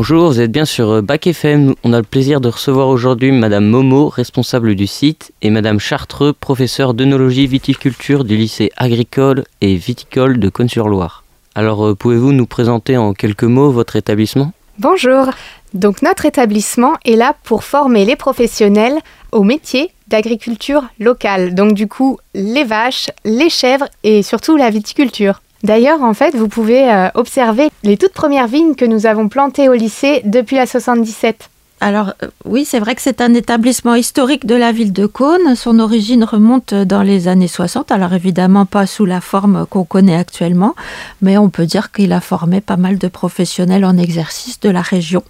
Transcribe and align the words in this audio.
Bonjour, 0.00 0.28
vous 0.28 0.40
êtes 0.40 0.50
bien 0.50 0.64
sur 0.64 1.02
Bac 1.02 1.26
FM. 1.26 1.74
On 1.84 1.92
a 1.92 1.98
le 1.98 2.04
plaisir 2.04 2.40
de 2.40 2.48
recevoir 2.48 2.88
aujourd'hui 2.88 3.32
Madame 3.32 3.66
Momo, 3.66 4.08
responsable 4.08 4.74
du 4.74 4.86
site, 4.86 5.30
et 5.42 5.50
Madame 5.50 5.78
Chartreux, 5.78 6.32
professeure 6.32 6.94
d'œnologie 6.94 7.46
viticulture 7.46 8.24
du 8.24 8.38
lycée 8.38 8.70
agricole 8.78 9.44
et 9.60 9.76
viticole 9.76 10.38
de 10.38 10.48
Cône-sur-Loire. 10.48 11.22
Alors, 11.54 11.94
pouvez-vous 11.94 12.32
nous 12.32 12.46
présenter 12.46 12.96
en 12.96 13.12
quelques 13.12 13.44
mots 13.44 13.72
votre 13.72 13.94
établissement? 13.94 14.54
Bonjour. 14.78 15.26
Donc 15.74 16.00
notre 16.00 16.24
établissement 16.24 16.94
est 17.04 17.16
là 17.16 17.36
pour 17.44 17.62
former 17.62 18.06
les 18.06 18.16
professionnels 18.16 19.00
au 19.32 19.42
métier 19.42 19.90
d'agriculture 20.08 20.84
locale. 20.98 21.54
Donc 21.54 21.74
du 21.74 21.88
coup, 21.88 22.18
les 22.32 22.64
vaches, 22.64 23.10
les 23.26 23.50
chèvres 23.50 23.88
et 24.02 24.22
surtout 24.22 24.56
la 24.56 24.70
viticulture. 24.70 25.42
D'ailleurs, 25.62 26.02
en 26.02 26.14
fait, 26.14 26.34
vous 26.34 26.48
pouvez 26.48 26.90
euh, 26.90 27.08
observer 27.14 27.70
les 27.82 27.96
toutes 27.96 28.12
premières 28.12 28.46
vignes 28.48 28.74
que 28.74 28.84
nous 28.84 29.06
avons 29.06 29.28
plantées 29.28 29.68
au 29.68 29.74
lycée 29.74 30.22
depuis 30.24 30.56
la 30.56 30.66
77. 30.66 31.50
Alors 31.82 32.12
euh, 32.22 32.28
oui, 32.44 32.64
c'est 32.66 32.78
vrai 32.78 32.94
que 32.94 33.02
c'est 33.02 33.20
un 33.22 33.32
établissement 33.32 33.94
historique 33.94 34.46
de 34.46 34.54
la 34.54 34.70
ville 34.70 34.92
de 34.92 35.06
Cône. 35.06 35.54
Son 35.56 35.78
origine 35.78 36.24
remonte 36.24 36.74
dans 36.74 37.02
les 37.02 37.26
années 37.26 37.48
60. 37.48 37.90
Alors 37.90 38.12
évidemment 38.12 38.66
pas 38.66 38.86
sous 38.86 39.06
la 39.06 39.20
forme 39.20 39.66
qu'on 39.68 39.84
connaît 39.84 40.16
actuellement, 40.16 40.74
mais 41.22 41.38
on 41.38 41.48
peut 41.48 41.66
dire 41.66 41.90
qu'il 41.90 42.12
a 42.12 42.20
formé 42.20 42.60
pas 42.60 42.76
mal 42.76 42.98
de 42.98 43.08
professionnels 43.08 43.84
en 43.84 43.96
exercice 43.96 44.60
de 44.60 44.68
la 44.68 44.82
région. 44.82 45.22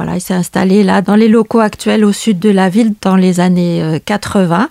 Voilà, 0.00 0.16
il 0.16 0.22
s'est 0.22 0.32
installé 0.32 0.82
là 0.82 1.02
dans 1.02 1.14
les 1.14 1.28
locaux 1.28 1.60
actuels 1.60 2.06
au 2.06 2.12
sud 2.12 2.38
de 2.38 2.48
la 2.48 2.70
ville 2.70 2.94
dans 3.02 3.16
les 3.16 3.38
années 3.38 4.00
80 4.06 4.62
euh, 4.62 4.66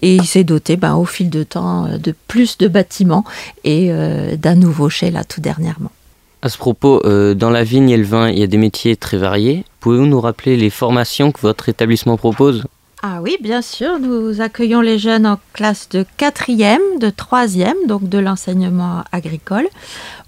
et 0.00 0.14
il 0.14 0.24
s'est 0.24 0.44
doté 0.44 0.76
ben, 0.76 0.94
au 0.94 1.04
fil 1.04 1.28
de 1.28 1.42
temps 1.42 1.86
euh, 1.86 1.98
de 1.98 2.14
plus 2.28 2.56
de 2.56 2.68
bâtiments 2.68 3.24
et 3.64 3.90
d'un 4.36 4.54
nouveau 4.54 4.88
chai 4.88 5.10
là 5.10 5.24
tout 5.24 5.40
dernièrement. 5.40 5.90
À 6.42 6.48
ce 6.48 6.56
propos, 6.56 7.02
euh, 7.04 7.34
dans 7.34 7.50
la 7.50 7.64
vigne 7.64 7.90
et 7.90 7.96
le 7.96 8.04
vin, 8.04 8.28
il 8.28 8.38
y 8.38 8.44
a 8.44 8.46
des 8.46 8.58
métiers 8.58 8.94
très 8.94 9.16
variés. 9.16 9.64
Pouvez-vous 9.80 10.06
nous 10.06 10.20
rappeler 10.20 10.56
les 10.56 10.70
formations 10.70 11.32
que 11.32 11.40
votre 11.40 11.68
établissement 11.68 12.16
propose? 12.16 12.64
Ah 13.02 13.20
oui, 13.22 13.38
bien 13.40 13.62
sûr, 13.62 13.98
nous 13.98 14.40
accueillons 14.40 14.82
les 14.82 14.98
jeunes 14.98 15.26
en 15.26 15.40
classe 15.52 15.88
de 15.88 16.04
quatrième, 16.16 16.80
de 17.00 17.10
troisième, 17.10 17.76
donc 17.88 18.08
de 18.08 18.18
l'enseignement 18.18 19.02
agricole, 19.10 19.66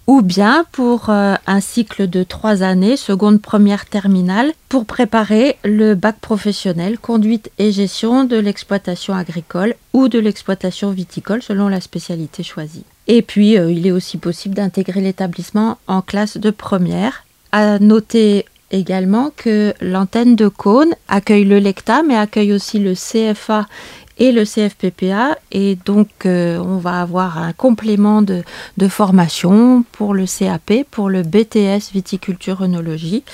ou 0.06 0.22
bien 0.22 0.64
pour 0.72 1.10
euh, 1.10 1.34
un 1.46 1.60
cycle 1.60 2.08
de 2.08 2.22
trois 2.22 2.62
années, 2.62 2.96
seconde, 2.96 3.40
première, 3.40 3.86
terminale, 3.86 4.52
pour 4.68 4.84
préparer 4.84 5.56
le 5.64 5.94
bac 5.94 6.16
professionnel 6.20 6.98
conduite 6.98 7.50
et 7.58 7.72
gestion 7.72 8.24
de 8.24 8.36
l'exploitation 8.36 9.14
agricole 9.14 9.74
ou 9.92 10.08
de 10.08 10.18
l'exploitation 10.18 10.90
viticole 10.90 11.42
selon 11.42 11.68
la 11.68 11.80
spécialité 11.80 12.42
choisie. 12.42 12.84
Et 13.06 13.22
puis, 13.22 13.58
euh, 13.58 13.70
il 13.70 13.86
est 13.86 13.92
aussi 13.92 14.18
possible 14.18 14.54
d'intégrer 14.54 15.00
l'établissement 15.00 15.78
en 15.86 16.02
classe 16.02 16.36
de 16.36 16.50
première. 16.50 17.24
À 17.52 17.78
noter 17.78 18.46
également 18.70 19.30
que 19.36 19.74
l'antenne 19.80 20.34
de 20.34 20.48
Cône 20.48 20.94
accueille 21.08 21.44
le 21.44 21.58
LECTA, 21.58 22.02
mais 22.02 22.16
accueille 22.16 22.52
aussi 22.52 22.78
le 22.78 22.94
CFA 22.94 23.66
et 24.22 24.30
le 24.30 24.44
CFPPA. 24.44 25.36
Et 25.50 25.76
donc, 25.84 26.08
euh, 26.26 26.56
on 26.58 26.78
va 26.78 27.00
avoir 27.00 27.38
un 27.38 27.52
complément 27.52 28.22
de, 28.22 28.44
de, 28.76 28.86
formation 28.86 29.84
pour 29.90 30.14
le 30.14 30.26
CAP, 30.26 30.84
pour 30.90 31.10
le 31.10 31.24
BTS 31.24 31.90
viticulture 31.92 32.62
œnologie, 32.62 33.24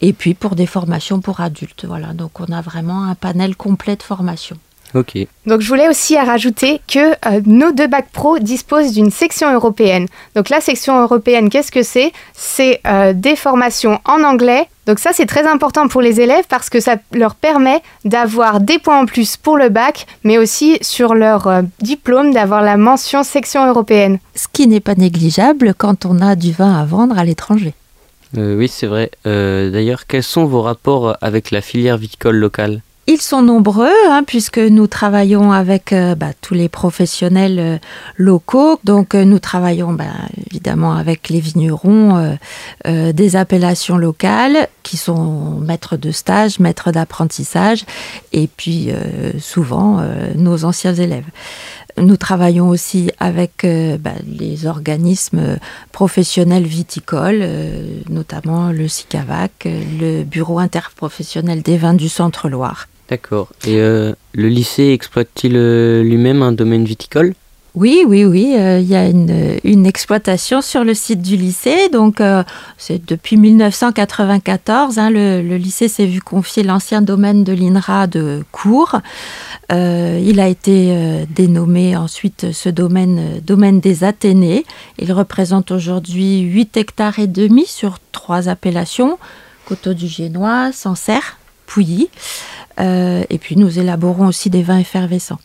et 0.00 0.14
puis 0.14 0.32
pour 0.32 0.56
des 0.56 0.64
formations 0.64 1.20
pour 1.20 1.40
adultes. 1.40 1.84
Voilà, 1.84 2.14
donc 2.14 2.40
on 2.40 2.50
a 2.52 2.62
vraiment 2.62 3.04
un 3.04 3.14
panel 3.14 3.54
complet 3.54 3.96
de 3.96 4.02
formations. 4.02 4.56
Ok. 4.94 5.18
Donc 5.46 5.60
je 5.60 5.68
voulais 5.68 5.88
aussi 5.88 6.18
rajouter 6.18 6.80
que 6.88 7.10
euh, 7.28 7.40
nos 7.44 7.70
deux 7.70 7.86
bacs 7.86 8.10
pro 8.10 8.38
disposent 8.38 8.92
d'une 8.92 9.10
section 9.10 9.52
européenne. 9.52 10.06
Donc 10.34 10.48
la 10.48 10.60
section 10.60 11.00
européenne, 11.00 11.50
qu'est-ce 11.50 11.70
que 11.70 11.82
c'est? 11.82 12.12
C'est 12.32 12.80
euh, 12.86 13.12
des 13.12 13.36
formations 13.36 14.00
en 14.06 14.24
anglais. 14.24 14.66
Donc 14.90 14.98
ça 14.98 15.10
c'est 15.12 15.26
très 15.26 15.46
important 15.46 15.86
pour 15.86 16.00
les 16.02 16.20
élèves 16.20 16.46
parce 16.48 16.68
que 16.68 16.80
ça 16.80 16.96
leur 17.12 17.36
permet 17.36 17.80
d'avoir 18.04 18.58
des 18.58 18.80
points 18.80 19.02
en 19.02 19.06
plus 19.06 19.36
pour 19.36 19.56
le 19.56 19.68
bac, 19.68 20.04
mais 20.24 20.36
aussi 20.36 20.78
sur 20.80 21.14
leur 21.14 21.46
euh, 21.46 21.62
diplôme 21.80 22.34
d'avoir 22.34 22.60
la 22.60 22.76
mention 22.76 23.22
section 23.22 23.68
européenne. 23.68 24.18
Ce 24.34 24.48
qui 24.52 24.66
n'est 24.66 24.80
pas 24.80 24.96
négligeable 24.96 25.74
quand 25.78 26.06
on 26.06 26.20
a 26.20 26.34
du 26.34 26.50
vin 26.50 26.74
à 26.74 26.84
vendre 26.84 27.16
à 27.16 27.24
l'étranger. 27.24 27.72
oui, 28.36 28.66
c'est 28.66 28.88
vrai. 28.88 29.12
D'ailleurs, 29.24 30.08
quels 30.08 30.24
sont 30.24 30.44
vos 30.44 30.62
rapports 30.62 31.16
avec 31.20 31.52
la 31.52 31.60
filière 31.60 31.96
viticole 31.96 32.38
locale? 32.38 32.82
Ils 33.06 33.20
sont 33.20 33.42
nombreux, 33.42 33.92
hein, 34.08 34.22
puisque 34.24 34.58
nous 34.58 34.86
travaillons 34.86 35.50
avec 35.52 35.92
euh, 35.92 36.14
bah, 36.14 36.30
tous 36.40 36.54
les 36.54 36.68
professionnels 36.68 37.58
euh, 37.58 37.78
locaux. 38.16 38.78
Donc, 38.84 39.14
euh, 39.14 39.24
nous 39.24 39.38
travaillons 39.40 39.92
bah, 39.92 40.04
évidemment 40.50 40.94
avec 40.94 41.28
les 41.28 41.40
vignerons 41.40 42.36
des 42.84 43.36
appellations 43.36 43.96
locales, 43.96 44.68
qui 44.82 44.96
sont 44.96 45.58
maîtres 45.60 45.96
de 45.96 46.10
stage, 46.10 46.58
maîtres 46.58 46.92
d'apprentissage, 46.92 47.84
et 48.32 48.48
puis 48.48 48.90
souvent 49.38 50.02
nos 50.34 50.64
anciens 50.64 50.94
élèves. 50.94 51.24
Nous 52.00 52.16
travaillons 52.16 52.68
aussi 52.68 53.10
avec 53.18 53.64
bah, 53.64 54.12
les 54.26 54.66
organismes 54.66 55.58
professionnels 55.92 56.64
viticoles, 56.64 57.44
notamment 58.08 58.72
le 58.72 58.88
SICAVAC, 58.88 59.68
le 60.00 60.22
Bureau 60.24 60.58
interprofessionnel 60.58 61.62
des 61.62 61.76
vins 61.76 61.94
du 61.94 62.08
Centre-Loire. 62.08 62.88
D'accord. 63.10 63.48
Et 63.66 63.78
euh, 63.78 64.12
le 64.34 64.48
lycée 64.48 64.90
exploite-t-il 64.90 65.56
euh, 65.56 66.02
lui-même 66.04 66.42
un 66.42 66.52
domaine 66.52 66.84
viticole? 66.84 67.34
Oui, 67.74 68.02
oui, 68.06 68.24
oui. 68.24 68.54
Euh, 68.56 68.78
il 68.80 68.88
y 68.88 68.96
a 68.96 69.06
une, 69.08 69.86
exploitation 69.86 70.60
sur 70.60 70.84
le 70.84 70.94
site 70.94 71.22
du 71.22 71.36
lycée. 71.36 71.88
Donc, 71.90 72.22
c'est 72.76 73.04
depuis 73.06 73.36
1994. 73.36 74.98
Hein, 74.98 75.10
le, 75.10 75.56
lycée 75.56 75.88
s'est 75.88 76.06
vu 76.06 76.20
confier 76.20 76.62
l'ancien 76.62 77.02
domaine 77.02 77.44
de 77.44 77.52
l'INRA 77.52 78.06
de 78.06 78.44
Cours. 78.52 79.00
il 79.70 80.40
a 80.40 80.48
été 80.48 81.24
dénommé 81.30 81.96
ensuite 81.96 82.52
ce 82.52 82.68
domaine, 82.68 83.40
domaine 83.44 83.80
des 83.80 84.04
Athénées. 84.04 84.64
Il 84.98 85.12
représente 85.12 85.70
aujourd'hui 85.70 86.40
8 86.40 86.76
hectares 86.76 87.18
et 87.18 87.26
demi 87.26 87.66
sur 87.66 87.98
trois 88.12 88.48
appellations 88.48 89.18
Coteau 89.70 89.94
du 89.94 90.08
Génois, 90.08 90.72
Sancerre, 90.72 91.38
Pouilly. 91.66 92.08
Euh, 92.80 93.22
et 93.30 93.38
puis 93.38 93.56
nous 93.56 93.78
élaborons 93.78 94.26
aussi 94.26 94.50
des 94.50 94.64
vins 94.64 94.78
effervescents. 94.78 95.38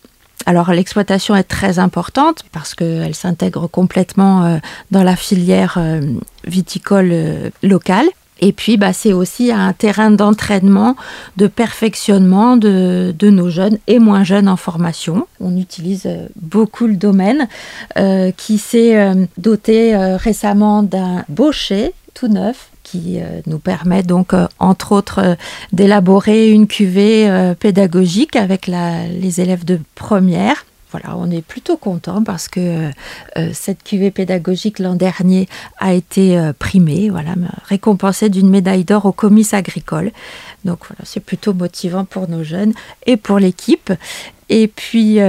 Alors 0.45 0.71
l'exploitation 0.71 1.35
est 1.35 1.43
très 1.43 1.79
importante 1.79 2.43
parce 2.51 2.75
qu'elle 2.75 3.15
s'intègre 3.15 3.67
complètement 3.67 4.45
euh, 4.45 4.57
dans 4.91 5.03
la 5.03 5.15
filière 5.15 5.75
euh, 5.77 6.01
viticole 6.45 7.51
locale. 7.63 8.05
Et 8.41 8.51
puis, 8.51 8.75
bah, 8.75 8.91
c'est 8.91 9.13
aussi 9.13 9.49
un 9.53 9.71
terrain 9.71 10.11
d'entraînement, 10.11 10.97
de 11.37 11.47
perfectionnement 11.47 12.57
de, 12.57 13.15
nos 13.21 13.49
jeunes 13.49 13.77
et 13.87 13.97
moins 13.97 14.25
jeunes 14.25 14.49
en 14.49 14.57
formation. 14.57 15.25
On 15.39 15.55
utilise 15.55 16.05
beaucoup 16.35 16.85
le 16.85 16.97
domaine 16.97 17.47
qui 18.35 18.57
s'est 18.57 19.13
doté 19.37 19.95
récemment 20.17 20.83
d'un 20.83 21.23
bochet 21.29 21.93
tout 22.13 22.27
neuf 22.27 22.71
qui 22.85 23.19
euh, 23.19 23.41
nous 23.47 23.59
permet 23.59 24.03
donc, 24.03 24.33
euh, 24.33 24.47
entre 24.59 24.93
autres, 24.93 25.19
euh, 25.19 25.35
d'élaborer 25.73 26.49
une 26.51 26.67
cuvée 26.67 27.55
pédagogique 27.59 28.35
avec 28.35 28.67
les 28.67 29.41
élèves 29.41 29.65
de 29.65 29.79
première. 29.95 30.65
Voilà, 30.91 31.17
on 31.17 31.29
est 31.29 31.41
plutôt 31.41 31.75
content 31.75 32.23
parce 32.23 32.47
que 32.47 32.91
cette 33.51 33.83
cuvée 33.83 34.11
pédagogique 34.11 34.79
l'an 34.79 34.95
dernier 34.95 35.49
a 35.77 35.93
été 35.93 36.51
primée, 36.57 37.09
voilà, 37.09 37.33
récompensée 37.65 38.29
d'une 38.29 38.49
médaille 38.49 38.85
d'or 38.85 39.05
au 39.05 39.11
comice 39.11 39.53
agricole. 39.53 40.11
Donc 40.63 40.79
voilà, 40.87 41.01
c'est 41.03 41.19
plutôt 41.19 41.53
motivant 41.53 42.05
pour 42.05 42.29
nos 42.29 42.43
jeunes 42.43 42.73
et 43.07 43.17
pour 43.17 43.39
l'équipe. 43.39 43.91
Et 44.47 44.67
puis 44.67 45.19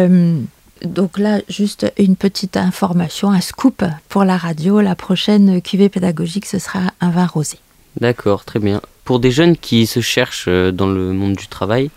donc 0.84 1.18
là, 1.18 1.40
juste 1.48 1.92
une 1.98 2.16
petite 2.16 2.56
information, 2.56 3.30
un 3.30 3.40
scoop 3.40 3.84
pour 4.08 4.24
la 4.24 4.36
radio. 4.36 4.80
La 4.80 4.94
prochaine 4.94 5.62
cuvée 5.62 5.88
pédagogique, 5.88 6.46
ce 6.46 6.58
sera 6.58 6.92
un 7.00 7.10
vin 7.10 7.26
rosé. 7.26 7.58
D'accord, 8.00 8.44
très 8.44 8.58
bien. 8.58 8.80
Pour 9.04 9.20
des 9.20 9.30
jeunes 9.30 9.56
qui 9.56 9.86
se 9.86 10.00
cherchent 10.00 10.48
euh, 10.48 10.72
dans 10.72 10.88
le 10.88 11.12
monde 11.12 11.34
du 11.34 11.46
travail, 11.46 11.90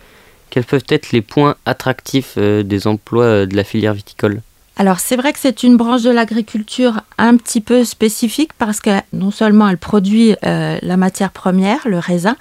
quels 0.50 0.64
peuvent 0.64 0.86
être 0.90 1.12
les 1.12 1.22
points 1.22 1.56
attractifs 1.66 2.36
euh, 2.38 2.64
des 2.64 2.88
emplois 2.88 3.26
euh, 3.26 3.46
de 3.46 3.56
la 3.56 3.64
filière 3.64 3.94
viticole? 3.94 4.42
Alors 4.80 5.02
c'est 5.02 5.18
vrai 5.18 5.34
que 5.34 5.40
c'est 5.40 5.64
une 5.64 5.76
branche 5.76 6.04
de 6.04 6.10
l'agriculture 6.10 7.02
un 7.18 7.36
petit 7.36 7.60
peu 7.60 7.84
spécifique 7.84 8.52
parce 8.58 8.80
que 8.80 8.92
non 9.12 9.30
seulement 9.30 9.68
elle 9.68 9.78
produit 9.78 10.38
euh, 10.46 10.78
la 10.82 10.96
matière 10.96 11.32
première, 11.32 11.86
le 11.86 12.00
raisin, 12.00 12.38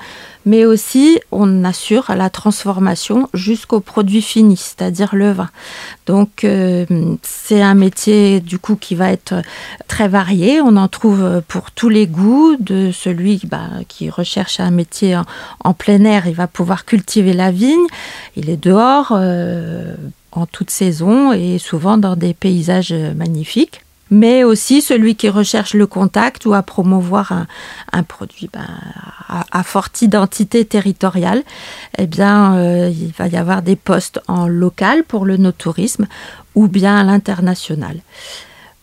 mais 0.46 0.64
aussi 0.64 1.18
on 1.32 1.64
assure 1.64 2.12
la 2.14 2.30
transformation 2.30 3.28
jusqu'au 3.34 3.80
produit 3.80 4.22
fini, 4.22 4.56
c'est-à-dire 4.56 5.16
le 5.16 5.32
vin. 5.32 5.50
Donc 6.06 6.44
euh, 6.44 6.86
c'est 7.24 7.60
un 7.60 7.74
métier 7.74 8.38
du 8.38 8.60
coup 8.60 8.76
qui 8.76 8.94
va 8.94 9.10
être 9.10 9.34
très 9.88 10.06
varié. 10.06 10.60
On 10.60 10.76
en 10.76 10.86
trouve 10.86 11.42
pour 11.48 11.72
tous 11.72 11.88
les 11.88 12.06
goûts, 12.06 12.54
de 12.60 12.92
celui 12.92 13.42
bah, 13.46 13.66
qui 13.88 14.10
recherche 14.10 14.60
un 14.60 14.70
métier 14.70 15.20
en, 15.64 15.74
plein 15.74 16.04
air, 16.04 16.28
il 16.28 16.34
va 16.34 16.46
pouvoir 16.46 16.84
cultiver 16.84 17.32
la 17.32 17.50
vigne. 17.50 17.86
Il 18.36 18.48
est 18.48 18.56
dehors. 18.56 19.08
Euh, 19.10 19.96
en 20.38 20.46
toute 20.46 20.70
saison 20.70 21.32
et 21.32 21.58
souvent 21.58 21.98
dans 21.98 22.16
des 22.16 22.34
paysages 22.34 22.94
magnifiques. 23.16 23.82
mais 24.10 24.42
aussi 24.42 24.80
celui 24.80 25.16
qui 25.16 25.28
recherche 25.28 25.74
le 25.74 25.86
contact 25.86 26.46
ou 26.46 26.54
à 26.54 26.62
promouvoir 26.62 27.44
un, 27.92 28.02
produit 28.02 28.48
ben, 28.50 28.66
à, 29.28 29.62
forte 29.62 30.00
identité 30.00 30.64
territoriale, 30.64 31.42
eh 31.98 32.06
bien, 32.06 32.56
euh, 32.56 32.90
il 32.90 33.12
va 33.12 33.26
y 33.28 33.36
avoir 33.36 33.60
des 33.60 33.76
postes 33.76 34.18
en 34.26 34.48
local 34.48 35.04
pour 35.04 35.26
le 35.26 35.36
no-tourisme 35.36 36.06
ou 36.54 36.68
bien 36.68 36.96
à 36.96 37.04
l'international. 37.04 38.00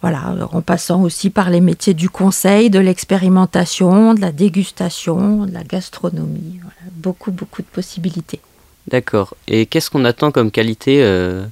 Voilà, 0.01 0.35
en 0.51 0.61
passant 0.61 1.01
aussi 1.01 1.31
par 1.31 1.49
les 1.49 1.61
métiers 1.61 1.95
du 1.95 2.09
conseil, 2.09 2.69
de 2.69 2.77
l'expérimentation, 2.77 4.13
de 4.13 4.21
la 4.21 4.31
dégustation, 4.31 5.45
de 5.45 5.53
la 5.53 5.63
gastronomie. 5.63 6.59
beaucoup, 6.97 7.31
beaucoup 7.31 7.63
de 7.63 7.67
possibilités. 7.67 8.41
D'accord. 8.87 9.35
Et 9.47 9.65
qu'est-ce 9.65 9.89
qu'on 9.89 10.05
attend 10.05 10.31
comme 10.31 10.51
qualité 10.51 11.03
euh, 11.03 11.45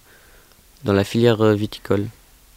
dans 0.84 0.94
la 0.94 1.04
filière 1.04 1.42
euh, 1.42 1.54
viticole? 1.54 2.06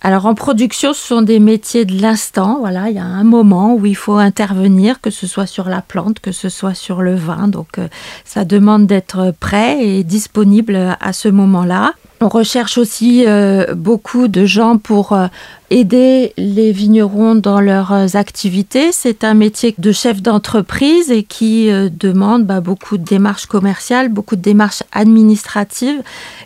Alors 0.02 0.26
en 0.26 0.34
production, 0.34 0.92
ce 0.92 1.00
sont 1.00 1.22
des 1.22 1.40
métiers 1.40 1.84
de 1.84 2.00
l'instant. 2.00 2.58
Voilà, 2.60 2.90
il 2.90 2.96
y 2.96 2.98
a 2.98 3.04
un 3.04 3.24
moment 3.24 3.74
où 3.74 3.86
il 3.86 3.96
faut 3.96 4.16
intervenir, 4.16 5.00
que 5.00 5.10
ce 5.10 5.26
soit 5.26 5.46
sur 5.46 5.68
la 5.68 5.80
plante, 5.80 6.20
que 6.20 6.32
ce 6.32 6.48
soit 6.48 6.74
sur 6.74 7.00
le 7.02 7.14
vin. 7.14 7.48
Donc 7.48 7.78
euh, 7.78 7.88
ça 8.24 8.44
demande 8.44 8.86
d'être 8.86 9.32
prêt 9.40 9.84
et 9.84 10.04
disponible 10.04 10.96
à 11.00 11.12
ce 11.12 11.28
moment-là. 11.28 11.94
On 12.22 12.28
recherche 12.28 12.78
aussi 12.78 13.24
euh, 13.26 13.74
beaucoup 13.74 14.26
de 14.26 14.46
gens 14.46 14.78
pour 14.78 15.12
euh, 15.12 15.26
aider 15.68 16.32
les 16.38 16.72
vignerons 16.72 17.34
dans 17.34 17.60
leurs 17.60 17.92
euh, 17.92 18.06
activités. 18.14 18.90
C'est 18.90 19.22
un 19.22 19.34
métier 19.34 19.74
de 19.76 19.92
chef 19.92 20.22
d'entreprise 20.22 21.10
et 21.10 21.24
qui 21.24 21.68
demande 21.68 22.46
bah, 22.46 22.62
beaucoup 22.62 22.96
de 22.96 23.04
démarches 23.04 23.44
commerciales, 23.44 24.08
beaucoup 24.08 24.36
de 24.36 24.40
démarches 24.40 24.82
administratives. 24.92 26.02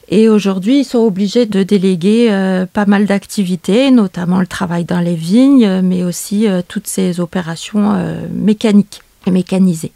Et 0.08 0.28
aujourd'hui, 0.28 0.80
ils 0.80 0.84
sont 0.84 0.98
obligés 0.98 1.46
de 1.46 1.62
déléguer 1.62 2.64
pas 2.72 2.86
mal 2.86 3.06
d'activités, 3.06 3.92
notamment 3.92 4.40
le 4.40 4.46
travail 4.48 4.84
dans 4.84 5.00
les 5.00 5.14
vignes, 5.14 5.82
mais 5.82 6.02
aussi 6.02 6.46
toutes 6.66 6.88
ces 6.88 7.20
opérations 7.20 7.94
mécaniques 8.32 9.02
et 9.26 9.30
mécanisées. 9.30 9.92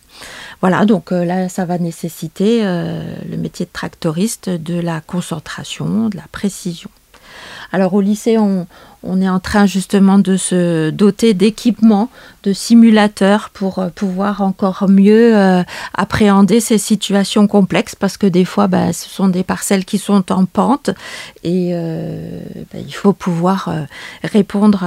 Voilà, 0.65 0.87
donc 0.87 1.13
euh, 1.13 1.27
là, 1.27 1.51
ça 1.51 1.67
va 1.67 1.77
nécessiter 1.77 2.61
euh, 2.63 3.03
le 3.31 3.37
métier 3.37 3.67
de 3.67 3.71
tractoriste, 3.71 4.49
de 4.49 4.81
la 4.81 5.03
concentration, 5.03 6.09
de 6.09 6.17
la 6.17 6.25
précision. 6.33 6.89
Alors 7.71 7.93
au 7.93 8.01
lycée, 8.01 8.39
on, 8.39 8.67
est 9.21 9.29
en 9.29 9.41
train 9.41 9.67
justement 9.67 10.19
de 10.19 10.39
se 10.39 10.89
doter 10.89 11.35
d'équipements, 11.35 12.09
de 12.45 12.55
simulateurs 12.55 13.51
pour 13.53 13.79
euh, 13.79 13.89
pouvoir 13.89 14.41
encore 14.41 14.89
mieux 14.89 15.37
appréhender 15.93 16.61
ces 16.61 16.79
situations 16.79 17.47
complexes 17.47 17.95
parce 17.95 18.17
que 18.17 18.27
des 18.27 18.47
fois, 18.47 18.67
bah, 18.67 18.95
ce 18.95 19.07
sont 19.11 19.29
des 19.29 19.45
parcelles 19.45 19.85
qui 19.85 19.99
sont 19.99 20.33
en 20.33 20.47
pente 20.47 20.89
et 21.43 21.75
bah, 21.75 22.79
il 22.79 22.95
faut 22.95 23.13
pouvoir 23.13 23.69
répondre 24.23 24.83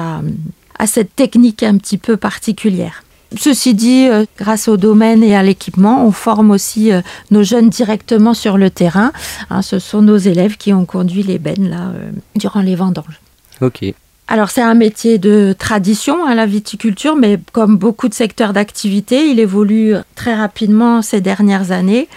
à 0.80 0.88
cette 0.88 1.16
technique 1.16 1.62
un 1.62 1.78
petit 1.78 2.00
peu 2.00 2.18
particulière. 2.18 3.04
Ceci 3.36 3.74
dit, 3.74 4.08
euh, 4.08 4.26
grâce 4.38 4.68
au 4.68 4.78
domaine 4.78 5.22
et 5.22 5.36
à 5.36 5.44
l'équipement, 5.44 6.06
on 6.06 6.12
forme 6.12 6.52
aussi 6.52 6.92
euh, 6.92 7.02
nos 7.30 7.44
jeunes 7.44 7.70
directement 7.70 8.34
sur 8.34 8.58
le 8.58 8.70
terrain. 8.70 9.12
Hein, 9.50 9.62
ce 9.62 9.80
sont 9.80 10.02
nos 10.02 10.18
élèves 10.18 10.56
qui 10.56 10.72
ont 10.72 10.86
conduit 10.86 11.24
les 11.24 11.38
bennes 11.38 11.70
là, 11.70 11.92
euh, 11.94 12.10
durant 12.36 12.62
les 12.62 12.76
vendanges. 12.76 13.20
Ok. 13.62 13.94
Alors 14.30 14.50
c'est 14.50 14.62
un 14.62 14.74
métier 14.74 15.18
de 15.18 15.56
tradition 15.58 16.26
à 16.26 16.32
hein, 16.32 16.36
la 16.36 16.46
viticulture, 16.46 17.16
mais 17.16 17.40
comme 17.52 17.78
beaucoup 17.78 18.08
de 18.08 18.14
secteurs 18.14 18.54
d'activité, 18.54 19.30
il 19.30 19.40
évolue 19.40 19.96
très 20.16 20.36
rapidement 20.36 21.02
ces 21.02 21.22
dernières 21.22 21.72
années. 21.72 22.08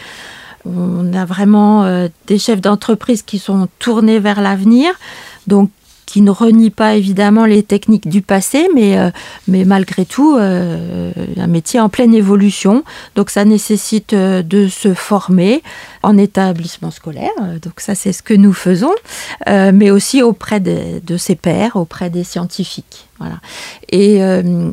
On 0.65 1.13
a 1.15 1.25
vraiment 1.25 2.09
des 2.27 2.39
chefs 2.39 2.61
d'entreprise 2.61 3.23
qui 3.23 3.39
sont 3.39 3.69
tournés 3.79 4.19
vers 4.19 4.43
l'avenir, 4.43 4.93
donc 5.47 5.71
qui 6.11 6.23
ne 6.23 6.33
renie 6.33 6.71
pas 6.71 6.97
évidemment 6.97 7.45
les 7.45 7.63
techniques 7.63 8.09
du 8.09 8.21
passé, 8.21 8.69
mais, 8.75 8.99
euh, 8.99 9.11
mais 9.47 9.65
malgré 9.65 10.05
tout, 10.05 10.37
euh, 10.37 11.13
un 11.37 11.47
métier 11.47 11.79
en 11.79 11.89
pleine 11.89 12.15
évolution. 12.15 12.83
Donc 13.15 13.31
ça 13.31 13.45
nécessite 13.45 14.13
euh, 14.13 14.43
de 14.43 14.67
se 14.67 14.93
former 14.93 15.63
en 16.03 16.19
établissement 16.19 16.91
scolaire, 16.91 17.31
donc 17.63 17.75
ça 17.79 17.95
c'est 17.95 18.13
ce 18.13 18.25
que 18.25 18.35
nous 18.35 18.55
faisons, 18.55 18.95
mais 19.47 19.91
aussi 19.91 20.23
auprès 20.23 20.59
de, 20.59 21.17
ses 21.19 21.35
pairs, 21.35 21.77
auprès 21.77 22.09
des 22.09 22.25
scientifiques. 22.25 23.07
Voilà. 23.19 23.37
Et 23.91 24.21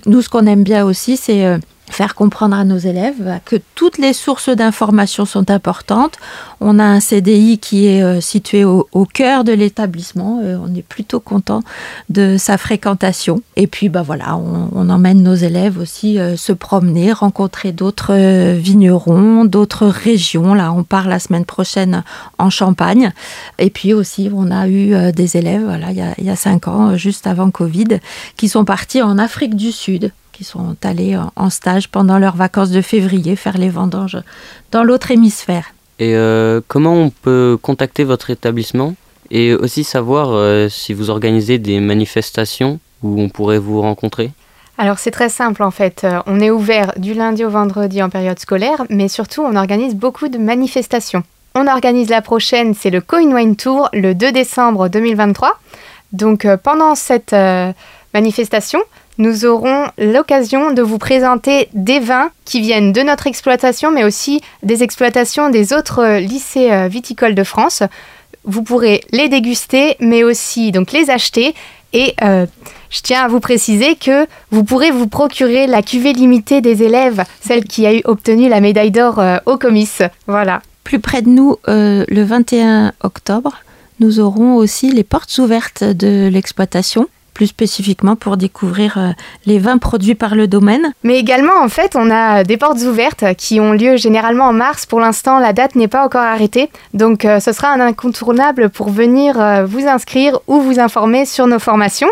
nous, 0.05 0.21
ce 0.21 0.29
qu'on 0.29 0.45
aime 0.45 0.63
bien 0.63 0.85
aussi, 0.85 1.17
c'est 1.17 1.59
faire 1.89 2.15
comprendre 2.15 2.55
à 2.55 2.63
nos 2.63 2.77
élèves 2.77 3.39
que 3.45 3.55
toutes 3.75 3.97
les 3.97 4.13
sources 4.13 4.49
d'information 4.49 5.25
sont 5.25 5.49
importantes. 5.49 6.17
On 6.59 6.79
a 6.79 6.83
un 6.83 6.99
CDI 6.99 7.59
qui 7.59 7.87
est 7.87 8.03
euh, 8.03 8.19
situé 8.21 8.65
au, 8.65 8.85
cœur 9.13 9.43
de 9.43 9.53
l'établissement. 9.53 10.41
on 10.43 10.73
est 10.75 10.81
plutôt 10.81 11.19
content 11.19 11.61
de 12.09 12.35
sa 12.37 12.57
fréquentation. 12.57 13.41
Et 13.55 13.67
puis, 13.67 13.89
bah 13.89 14.01
voilà, 14.01 14.37
on, 14.37 14.89
emmène 14.89 15.21
nos 15.21 15.35
élèves 15.35 15.79
aussi 15.79 16.19
euh, 16.19 16.35
se 16.35 16.53
promener, 16.53 17.11
rencontrer 17.11 17.71
d'autres 17.71 18.13
euh, 18.13 18.57
vignerons, 18.57 19.45
d'autres 19.45 19.87
régions. 19.87 20.53
Là, 20.53 20.71
on 20.73 20.83
part 20.83 21.07
la 21.07 21.19
semaine 21.19 21.45
prochaine 21.45 22.03
en 22.37 22.49
Champagne. 22.49 23.11
Et 23.59 23.69
puis 23.69 23.93
aussi, 23.93 24.29
on 24.33 24.51
a 24.51 24.67
eu 24.67 25.11
des 25.11 25.37
élèves, 25.37 25.63
voilà, 25.63 25.91
il 25.91 25.97
y, 25.97 26.01
a, 26.01 26.13
il 26.17 26.25
y 26.25 26.29
a 26.29 26.35
cinq 26.35 26.67
ans, 26.67 26.95
juste 26.95 27.27
avant 27.27 27.49
Covid, 27.49 27.99
qui 28.35 28.49
sont 28.49 28.65
partis 28.65 29.01
en 29.01 29.17
Afrique 29.17 29.55
du 29.55 29.71
Sud 29.71 30.11
qui 30.37 30.43
sont 30.43 30.75
allés 30.83 31.19
en 31.35 31.49
stage 31.49 31.89
pendant 31.89 32.19
leurs 32.19 32.35
vacances 32.35 32.69
de 32.69 32.81
février 32.81 33.35
faire 33.35 33.57
les 33.57 33.69
vendanges 33.69 34.17
dans 34.71 34.83
l'autre 34.83 35.09
hémisphère. 35.09 35.73
Et 35.99 36.15
euh, 36.15 36.61
comment 36.67 36.93
on 36.93 37.09
peut 37.09 37.57
contacter 37.59 38.03
votre 38.03 38.29
établissement 38.29 38.93
et 39.31 39.53
aussi 39.53 39.83
savoir 39.83 40.29
euh, 40.31 40.69
si 40.69 40.93
vous 40.93 41.09
organisez 41.09 41.57
des 41.57 41.79
manifestations 41.79 42.79
où 43.01 43.19
on 43.19 43.29
pourrait 43.29 43.57
vous 43.57 43.81
rencontrer? 43.81 44.31
Alors 44.77 44.99
c'est 44.99 45.11
très 45.11 45.29
simple 45.29 45.63
en 45.63 45.71
fait. 45.71 46.03
Euh, 46.03 46.19
on 46.27 46.39
est 46.39 46.51
ouvert 46.51 46.93
du 46.97 47.15
lundi 47.15 47.43
au 47.43 47.49
vendredi 47.49 48.03
en 48.03 48.09
période 48.09 48.37
scolaire, 48.37 48.83
mais 48.89 49.07
surtout 49.07 49.41
on 49.41 49.55
organise 49.55 49.95
beaucoup 49.95 50.27
de 50.27 50.37
manifestations. 50.37 51.23
On 51.55 51.65
organise 51.65 52.09
la 52.09 52.21
prochaine, 52.21 52.75
c'est 52.75 52.91
le 52.91 53.01
Coin 53.01 53.33
Wine 53.33 53.55
Tour 53.55 53.89
le 53.91 54.13
2 54.13 54.31
décembre 54.31 54.89
2023. 54.89 55.59
Donc 56.11 56.47
pendant 56.61 56.93
cette 56.93 57.35
manifestation, 58.13 58.79
nous 59.17 59.45
aurons 59.45 59.87
l'occasion 59.97 60.71
de 60.71 60.81
vous 60.81 60.97
présenter 60.97 61.69
des 61.73 61.99
vins 61.99 62.29
qui 62.45 62.61
viennent 62.61 62.93
de 62.93 63.01
notre 63.01 63.27
exploitation, 63.27 63.91
mais 63.91 64.03
aussi 64.03 64.41
des 64.63 64.83
exploitations 64.83 65.49
des 65.49 65.73
autres 65.73 65.99
euh, 65.99 66.19
lycées 66.19 66.71
euh, 66.71 66.87
viticoles 66.87 67.35
de 67.35 67.43
France. 67.43 67.83
Vous 68.43 68.63
pourrez 68.63 69.01
les 69.11 69.27
déguster, 69.27 69.97
mais 69.99 70.23
aussi 70.23 70.71
donc 70.71 70.91
les 70.91 71.09
acheter. 71.09 71.55
Et 71.93 72.13
euh, 72.21 72.45
je 72.89 72.99
tiens 73.01 73.23
à 73.23 73.27
vous 73.27 73.39
préciser 73.39 73.95
que 73.95 74.27
vous 74.51 74.63
pourrez 74.63 74.91
vous 74.91 75.07
procurer 75.07 75.67
la 75.67 75.81
cuvée 75.81 76.13
limitée 76.13 76.61
des 76.61 76.83
élèves, 76.83 77.23
celle 77.41 77.63
qui 77.63 77.85
a 77.87 77.93
eu 77.93 78.01
obtenu 78.05 78.49
la 78.49 78.61
médaille 78.61 78.91
d'or 78.91 79.21
au 79.45 79.57
comice. 79.57 80.01
Voilà. 80.27 80.61
Plus 80.83 80.99
près 80.99 81.21
de 81.21 81.29
nous, 81.29 81.55
le 81.65 82.23
21 82.23 82.93
octobre, 83.03 83.57
nous 83.99 84.19
aurons 84.19 84.55
aussi 84.55 84.91
les 84.91 85.03
portes 85.03 85.37
ouvertes 85.37 85.83
de 85.83 86.29
l'exploitation 86.31 87.07
plus 87.37 87.45
spécifiquement 87.45 88.15
pour 88.15 88.35
découvrir 88.35 88.97
euh, 88.97 89.11
les 89.45 89.59
vins 89.59 89.77
produits 89.77 90.15
par 90.15 90.33
le 90.33 90.47
domaine. 90.47 90.91
Mais 91.03 91.19
également, 91.19 91.53
en 91.61 91.69
fait, 91.69 91.95
on 91.95 92.09
a 92.09 92.43
des 92.43 92.57
portes 92.57 92.79
ouvertes 92.79 93.35
qui 93.37 93.59
ont 93.59 93.73
lieu 93.73 93.95
généralement 93.95 94.45
en 94.45 94.53
mars. 94.53 94.87
Pour 94.87 94.99
l'instant, 94.99 95.37
la 95.37 95.53
date 95.53 95.75
n'est 95.75 95.87
pas 95.87 96.03
encore 96.03 96.23
arrêtée. 96.23 96.71
Donc, 96.95 97.25
euh, 97.25 97.39
ce 97.39 97.51
sera 97.51 97.67
un 97.67 97.79
incontournable 97.79 98.71
pour 98.71 98.89
venir 98.89 99.39
euh, 99.39 99.65
vous 99.67 99.85
inscrire 99.85 100.39
ou 100.47 100.61
vous 100.61 100.79
informer 100.79 101.27
sur 101.27 101.45
nos 101.45 101.59
formations. 101.59 102.09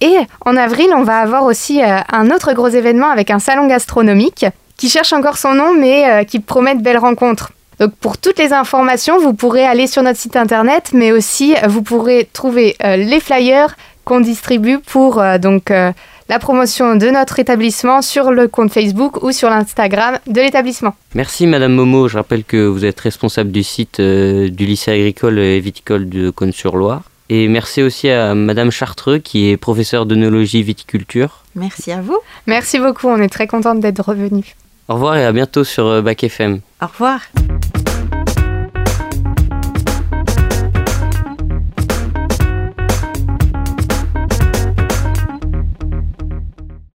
Et 0.00 0.16
en 0.44 0.56
avril, 0.56 0.88
on 0.96 1.04
va 1.04 1.18
avoir 1.18 1.44
aussi 1.44 1.80
un 1.82 2.30
autre 2.30 2.52
gros 2.52 2.68
événement 2.68 3.08
avec 3.08 3.30
un 3.30 3.38
salon 3.38 3.68
gastronomique 3.68 4.44
qui 4.76 4.90
cherche 4.90 5.12
encore 5.12 5.38
son 5.38 5.54
nom, 5.54 5.72
mais 5.74 6.26
qui 6.26 6.38
promet 6.38 6.74
de 6.74 6.82
belles 6.82 6.98
rencontres. 6.98 7.52
Donc 7.80 7.94
pour 7.94 8.18
toutes 8.18 8.38
les 8.38 8.52
informations, 8.52 9.18
vous 9.18 9.32
pourrez 9.32 9.64
aller 9.64 9.86
sur 9.86 10.02
notre 10.02 10.18
site 10.18 10.36
internet, 10.36 10.90
mais 10.92 11.12
aussi 11.12 11.54
vous 11.66 11.80
pourrez 11.80 12.28
trouver 12.30 12.76
les 12.84 13.20
flyers 13.20 13.74
qu'on 14.06 14.20
distribue 14.20 14.78
pour 14.78 15.20
euh, 15.20 15.36
donc 15.36 15.70
euh, 15.70 15.92
la 16.28 16.38
promotion 16.38 16.94
de 16.94 17.08
notre 17.08 17.38
établissement 17.40 18.00
sur 18.02 18.30
le 18.30 18.46
compte 18.48 18.72
Facebook 18.72 19.22
ou 19.22 19.32
sur 19.32 19.50
l'Instagram 19.50 20.18
de 20.28 20.40
l'établissement. 20.40 20.94
Merci 21.14 21.46
Madame 21.46 21.74
Momo, 21.74 22.08
je 22.08 22.16
rappelle 22.16 22.44
que 22.44 22.66
vous 22.66 22.84
êtes 22.84 23.00
responsable 23.00 23.50
du 23.50 23.64
site 23.64 24.00
euh, 24.00 24.48
du 24.48 24.64
lycée 24.64 24.92
agricole 24.92 25.38
et 25.40 25.60
viticole 25.60 26.08
de 26.08 26.30
Cône-sur-Loire. 26.30 27.02
Et 27.28 27.48
merci 27.48 27.82
aussi 27.82 28.08
à 28.08 28.36
Madame 28.36 28.70
Chartreux 28.70 29.18
qui 29.18 29.50
est 29.50 29.56
professeure 29.56 30.06
d'œnologie 30.06 30.62
viticulture. 30.62 31.42
Merci 31.56 31.90
à 31.90 32.00
vous. 32.00 32.18
Merci 32.46 32.78
beaucoup, 32.78 33.08
on 33.08 33.20
est 33.20 33.28
très 33.28 33.48
contente 33.48 33.80
d'être 33.80 34.00
revenue. 34.00 34.54
Au 34.88 34.94
revoir 34.94 35.16
et 35.16 35.24
à 35.24 35.32
bientôt 35.32 35.64
sur 35.64 36.00
Bac 36.00 36.22
FM. 36.22 36.60
Au 36.80 36.86
revoir. 36.86 37.22